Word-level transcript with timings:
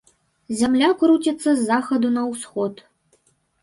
Зямля 0.61 0.89
круціцца 1.03 1.47
з 1.51 1.57
захаду 1.69 2.15
на 2.19 2.29
ўсход. 2.35 2.87